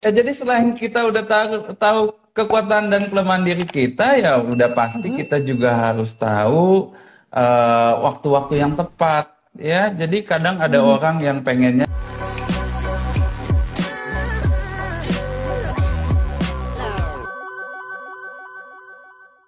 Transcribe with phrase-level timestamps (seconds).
[0.00, 5.12] Ya, jadi selain kita udah tahu, tahu kekuatan dan kelemahan diri kita, ya udah pasti
[5.12, 5.16] Mhm.
[5.20, 6.96] kita juga harus tahu
[7.30, 9.28] eh, waktu-waktu yang tepat.
[9.60, 10.88] Ya, jadi kadang ada Mhm.
[10.88, 11.84] orang yang pengennya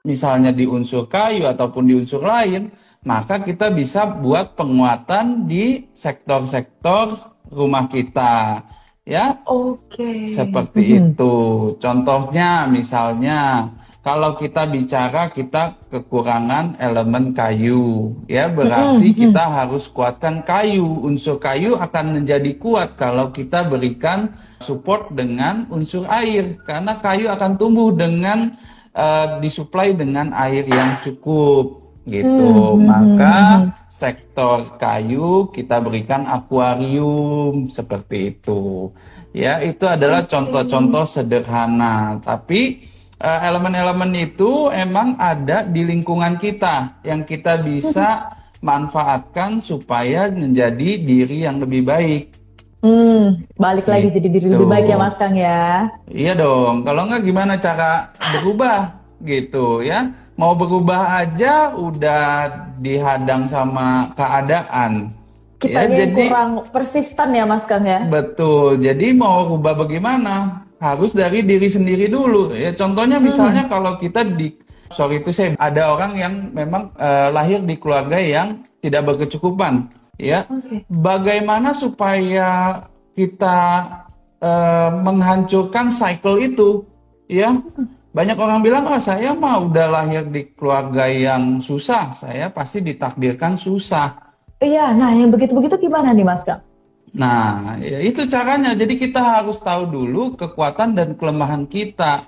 [0.00, 2.72] misalnya di unsur kayu ataupun di unsur lain,
[3.04, 8.64] maka kita bisa buat penguatan di sektor-sektor rumah kita.
[9.08, 10.36] Ya, Oke.
[10.36, 11.16] seperti Mhm.
[11.16, 11.34] itu.
[11.80, 13.72] Contohnya misalnya
[14.04, 19.20] kalau kita bicara kita kekurangan elemen kayu, ya berarti Mhm, mhm.
[19.24, 20.84] kita harus kuatkan kayu.
[20.84, 27.56] Unsur kayu akan menjadi kuat kalau kita berikan support dengan unsur air karena kayu akan
[27.56, 28.52] tumbuh dengan
[28.92, 32.74] eh, disuplai dengan air yang cukup gitu.
[32.74, 33.68] Mhm, Maka mhm.
[33.92, 38.90] sektor kayu kita berikan akuarium seperti itu.
[39.36, 42.88] Ya, itu adalah contoh-contoh sederhana, tapi
[43.20, 51.46] eh, elemen-elemen itu emang ada di lingkungan kita yang kita bisa manfaatkan supaya menjadi diri
[51.46, 52.24] yang lebih baik.
[52.78, 55.02] Hmm, balik lagi jadi diri lebih baik ya Gitu.
[55.02, 55.90] Mas Kang ya.
[56.06, 60.14] Iya dong, kalau nggak gimana cara berubah gitu ya?
[60.38, 62.46] Mau berubah aja udah
[62.78, 65.10] dihadang sama keadaan.
[65.58, 68.06] Kita Ya, jadi kurang persisten ya Mas Kang ya.
[68.06, 68.78] betul.
[68.78, 70.62] Jadi mau rubah bagaimana?
[70.78, 72.54] Harus dari diri sendiri dulu.
[72.54, 73.72] Ya contohnya misalnya Hmm.
[73.74, 74.54] kalau kita di
[74.94, 79.90] sorry itu saya ada orang yang memang eh, lahir di keluarga yang tidak berkecukupan.
[80.14, 80.86] Ya, Oke.
[80.86, 82.78] bagaimana supaya
[83.12, 83.58] kita
[84.38, 86.86] eh, menghancurkan cycle itu?
[87.26, 87.58] Ya,
[88.18, 93.54] banyak orang bilang, oh saya mah udah lahir di keluarga yang susah, saya pasti ditakdirkan
[93.54, 94.34] susah.
[94.58, 96.58] Iya, nah yang begitu-begitu gimana nih Mas Kang?
[97.14, 98.74] Nah, ya itu caranya.
[98.74, 102.26] Jadi kita harus tahu dulu kekuatan dan kelemahan kita.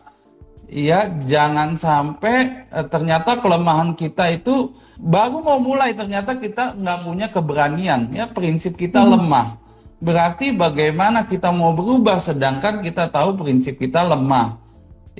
[0.71, 7.27] Ya, jangan sampai eh, ternyata kelemahan kita itu baru mau mulai ternyata kita nggak punya
[7.35, 8.15] keberanian.
[8.15, 9.59] Ya, prinsip kita lemah.
[9.99, 14.60] Berarti bagaimana kita mau berubah sedangkan kita tahu prinsip kita lemah.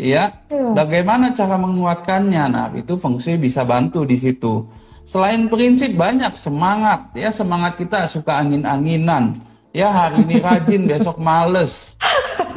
[0.01, 0.73] Ya, Iya.
[0.73, 2.45] bagaimana cara menguatkannya?
[2.49, 4.65] Nah, itu feng shui bisa bantu di situ.
[5.05, 9.37] Selain prinsip banyak semangat, ya semangat kita suka angin-anginan.
[9.77, 11.93] Ya hari ini rajin, besok males.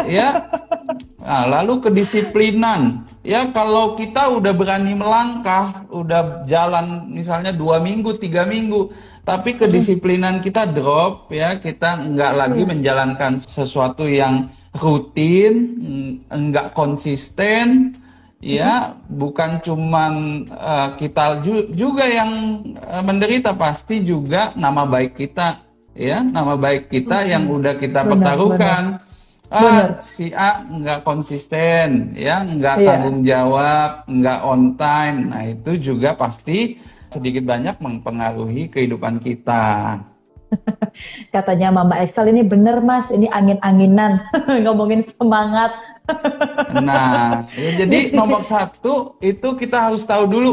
[0.07, 0.47] Ya,
[1.19, 3.03] nah, lalu kedisiplinan.
[3.27, 8.91] Ya kalau kita udah berani melangkah, udah jalan misalnya dua minggu, tiga minggu,
[9.27, 17.93] tapi kedisiplinan kita drop, ya kita nggak lagi menjalankan sesuatu yang rutin, mm, nggak konsisten,
[18.39, 20.13] ya bukan cuman
[20.49, 22.31] eh, kita ju- juga yang
[22.75, 25.61] eh, menderita pasti juga nama baik kita,
[25.93, 28.83] ya nama baik kita yang udah kita Benar, pertaruhkan.
[28.93, 29.11] Benar.
[29.53, 32.87] Ah, si A nggak konsisten, ya nggak Iya.
[32.89, 35.29] tanggung jawab, nggak on time.
[35.29, 36.81] Nah itu juga pasti
[37.13, 40.01] sedikit banyak mempengaruhi kehidupan kita.
[41.33, 44.23] Katanya Mama Excel ini bener Mas, ini angin-anginan.
[44.63, 45.71] Ngomongin semangat.
[46.73, 50.51] Nah, ya, jadi nomor satu itu kita harus tahu dulu,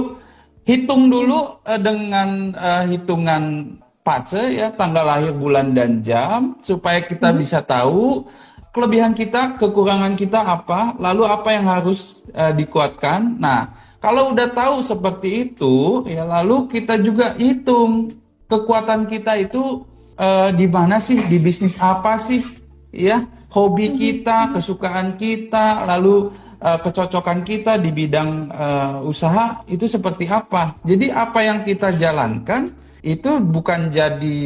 [0.62, 3.74] hitung dulu eh, dengan eh, hitungan
[4.06, 8.30] pace ya tanggal lahir bulan dan jam supaya kita bisa tahu
[8.70, 13.34] kelebihan kita, kekurangan kita apa, lalu apa yang harus eh, dikuatkan.
[13.38, 18.14] Nah, kalau udah tahu seperti itu, ya lalu kita juga hitung
[18.46, 19.86] kekuatan kita itu
[20.20, 22.44] eh, di mana sih, di bisnis apa sih,
[22.92, 26.28] ya hobi kita, kesukaan kita, lalu
[26.60, 30.76] eh, kecocokan kita di bidang eh, usaha itu seperti apa.
[30.84, 34.40] Jadi apa yang kita jalankan itu bukan jadi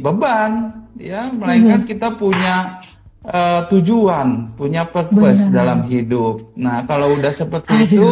[0.00, 2.80] beban, ya, melainkan kita punya
[3.20, 5.54] eh, tujuan, punya purpose Benar.
[5.54, 6.54] dalam hidup.
[6.54, 8.06] Nah, kalau udah seperti itu,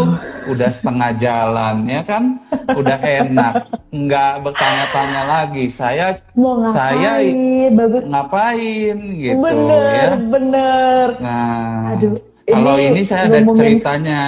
[0.47, 2.43] udah setengah jalan, ya kan?
[2.69, 3.55] Udah enak,
[3.89, 5.65] nggak bertanya-tanya lagi.
[5.69, 7.71] Saya Mau saya ngapain?
[7.73, 8.03] Bagus.
[8.05, 10.11] ngapain gitu bener, ya.
[10.19, 11.07] bener.
[11.19, 12.13] Nah, Aduh,
[12.45, 14.23] kalau ini saya ada ngomongin- ceritanya.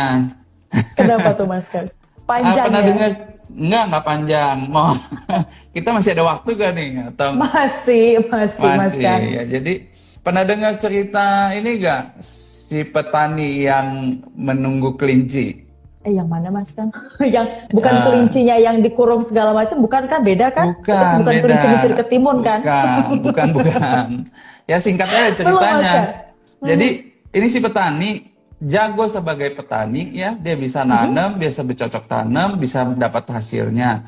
[0.94, 1.88] Kenapa tuh Mas Kang?
[2.28, 2.88] Ah, Panjang pernah ya?
[2.92, 3.10] dengar?
[3.48, 4.56] Enggak, enggak panjang.
[4.68, 4.92] Mau
[5.74, 6.88] kita masih ada waktu gak nih?
[7.08, 9.00] Atau Masih, masih, Mas masih?
[9.00, 9.22] Kang.
[9.24, 9.74] Ya, jadi
[10.20, 12.20] pernah dengar cerita ini gak?
[12.20, 15.64] Si petani yang menunggu kelinci.
[16.02, 16.92] Eh, yang mana Mas Kang?
[17.34, 18.02] yang bukan Ah.
[18.06, 20.20] kelincinya yang dikurung segala macam, bukan kan?
[20.22, 20.76] Beda kan?
[20.78, 21.42] Bukan, bukan beda.
[21.42, 22.60] kelinci mencuri ketimun kan?
[22.62, 24.06] Bukan, bukan, bukan.
[24.64, 25.94] Ya singkat aja ceritanya.
[25.96, 26.14] Belum,
[26.60, 26.88] Mas, Jadi
[27.28, 28.10] ini si petani
[28.58, 34.02] jago sebagai petani ya, dia bisa nanam, biasa bercocok tanam, bisa dapat hasilnya.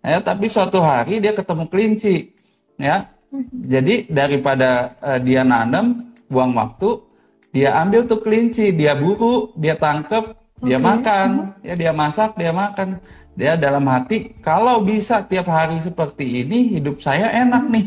[0.00, 2.30] Ya, tapi suatu hari dia ketemu kelinci,
[2.76, 3.10] ya.
[3.52, 7.02] Jadi daripada eh, dia nanam, buang waktu,
[7.50, 13.00] dia ambil tuh kelinci, dia buru, dia tangkep, dia makan, ya dia masak, dia makan.
[13.36, 17.86] Dia dalam hati, kalau bisa tiap hari seperti ini, hidup saya enak nih.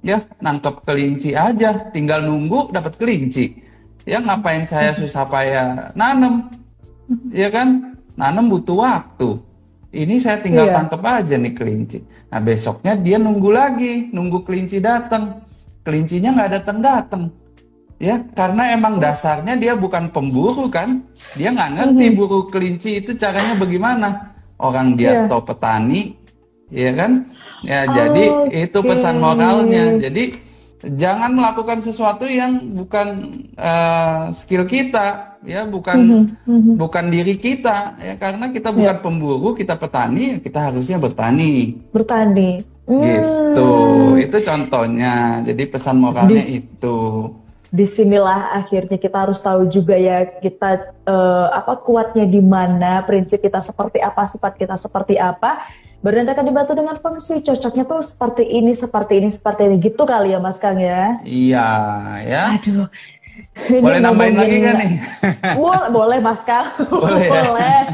[0.00, 3.60] Ya, nangkep kelinci aja, tinggal nunggu dapat kelinci.
[4.08, 6.48] Ya ngapain saya susah payah nanem?
[7.32, 7.96] Ya kan?
[8.16, 9.40] Nanem butuh waktu.
[9.90, 10.74] Ini saya tinggal Iya.
[10.78, 11.98] tangkep aja nih kelinci.
[12.30, 15.42] Nah besoknya dia nunggu lagi, nunggu kelinci datang.
[15.82, 17.22] Kelincinya nggak datang-datang.
[18.00, 21.04] Ya, karena emang dasarnya dia bukan pemburu kan.
[21.36, 24.32] Dia nggak ngerti buru kelinci itu caranya bagaimana.
[24.56, 25.28] Orang dia Iya.
[25.28, 26.16] tahu petani,
[26.70, 27.26] ya kan?
[27.60, 28.24] Ya, jadi
[28.56, 30.00] itu pesan moralnya.
[30.00, 30.32] Jadi
[30.80, 33.08] jangan melakukan sesuatu yang bukan
[33.54, 36.28] eh, skill kita, ya, bukan
[36.76, 41.76] bukan diri kita, ya, karena kita bukan pemburu, kita petani, ya kita harusnya bertani.
[41.92, 42.64] Bertani.
[42.90, 43.70] Hmm, Gitu.
[44.18, 45.44] Itu contohnya.
[45.46, 46.98] Jadi pesan moralnya Dis- itu.
[47.70, 53.38] di sinilah akhirnya kita harus tahu juga ya kita eh, apa kuatnya di mana, prinsip
[53.38, 55.70] kita seperti apa, sifat kita seperti apa.
[56.00, 60.08] Baru nanti akan dibantu dengan fungsi cocoknya tuh seperti ini, seperti ini, seperti ini gitu
[60.08, 61.20] kali ya Mas Kang ya.
[61.28, 61.68] Iya,
[62.24, 62.44] ya.
[62.56, 62.88] Aduh.
[63.68, 64.92] Ini Boleh nambahin lagi kan nih?
[65.60, 66.72] Boleh, boleh Mas Kang.
[66.88, 67.42] Boleh ya?
[67.44, 67.80] Boleh.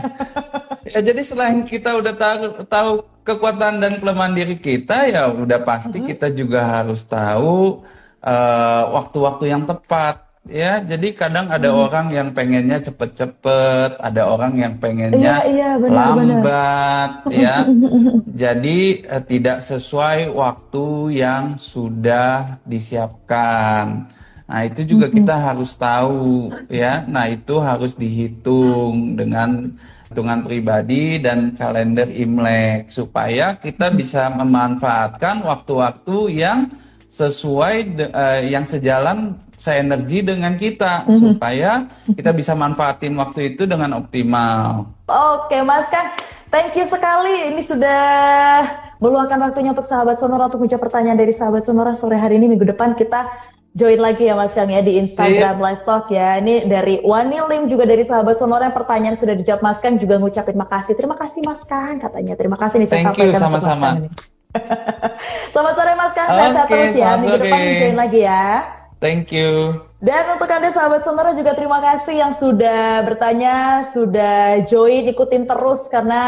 [0.87, 2.91] Ya jadi selain kita udah tahu tahu
[3.27, 7.83] kekuatan dan kelemahan diri kita, ya udah pasti kita juga harus tahu
[8.23, 10.26] eh, waktu-waktu yang tepat.
[10.47, 16.15] Ya, jadi kadang ada orang yang pengennya cepet-cepet, ada orang yang pengennya Iya, iya, benar,
[16.15, 17.57] lambat, ya.
[18.31, 20.87] Jadi eh, tidak sesuai waktu
[21.19, 24.07] yang sudah disiapkan.
[24.47, 27.03] Nah, itu juga kita harus tahu, ya.
[27.11, 29.75] Nah, itu harus dihitung dengan
[30.07, 36.71] hitungan pribadi dan kalender Imlek supaya kita bisa memanfaatkan waktu-waktu yang
[37.11, 43.97] sesuai de- eh, yang sejalan seenergi dengan kita supaya kita bisa manfaatin waktu itu dengan
[43.99, 44.93] optimal.
[45.09, 46.13] Oke Mas Kang,
[46.53, 47.51] thank you sekali.
[47.53, 48.05] Ini sudah
[49.01, 52.65] meluangkan waktunya untuk sahabat Sonora untuk menjawab pertanyaan dari sahabat Sonora sore hari ini minggu
[52.65, 53.29] depan kita
[53.77, 56.41] join lagi ya Mas Kang ya di Instagram Live Talk ya.
[56.41, 60.17] Ini dari Wani Lim juga dari sahabat Sonora yang pertanyaan sudah dijawab Mas Kang juga
[60.17, 60.97] ngucapin makasih.
[60.97, 62.35] Terima kasih Mas Kang katanya.
[62.41, 63.89] Terima kasih nih saya Thank you, sampaikan Mas sama-sama.
[65.53, 67.09] Selamat sore Mas Kang, sehat-sehat Oke, terus ya.
[67.21, 68.45] Minggu depan join lagi ya.
[69.01, 69.89] Thank you.
[70.07, 75.91] Dan untuk Anda sahabat Sonora juga terima kasih yang sudah bertanya, sudah join, ikutin terus
[75.91, 76.23] karena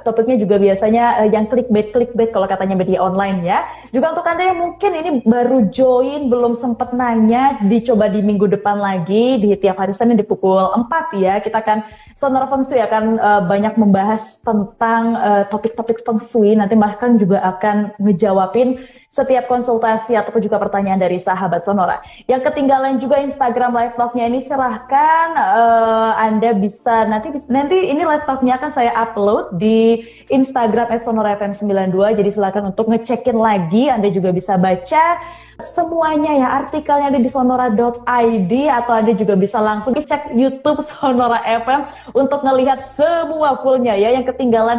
[0.00, 3.68] topiknya juga biasanya eh, yang clickbait-clickbait kalau katanya media online ya.
[3.92, 8.80] Juga untuk Anda yang mungkin ini baru join, belum sempat nanya, dicoba di minggu depan
[8.80, 10.88] lagi, di tiap hari Senin di pukul 4
[11.20, 11.44] ya.
[11.44, 11.84] Kita akan
[12.16, 17.44] Sonora Feng Shui akan eh, banyak membahas tentang eh, topik-topik Feng Shui, nanti bahkan juga
[17.44, 22.00] akan ngejawabin setiap konsultasi ataupun juga pertanyaan dari sahabat Sonora.
[22.24, 28.24] Yang ketinggalan juga Instagram live talk-nya ini silahkan eh, Anda bisa nanti nanti ini live
[28.24, 34.54] talk-nya akan saya upload di Instagram @sonorafm92 jadi silahkan untuk ngecekin lagi Anda juga bisa
[34.56, 35.18] baca
[35.58, 41.82] semuanya ya artikelnya ada di sonora.id atau Anda juga bisa langsung cek YouTube Sonora FM
[42.14, 44.14] untuk ngelihat semua fullnya ya.
[44.14, 44.78] Yang ketinggalan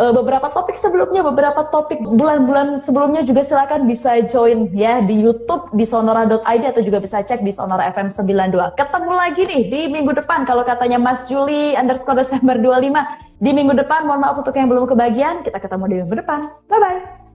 [0.00, 5.68] Eh, beberapa topik sebelumnya, beberapa topik bulan-bulan sebelumnya juga silakan bisa join ya di YouTube
[5.76, 8.80] di sonora.id atau juga bisa cek di Sonora FM 92.
[8.80, 13.76] Ketemu lagi nih di minggu depan kalau katanya Mas Juli underscore Desember 25 di minggu
[13.76, 14.08] depan.
[14.08, 16.48] Mohon maaf untuk yang belum kebagian, kita ketemu di minggu depan.
[16.72, 17.29] Bye bye.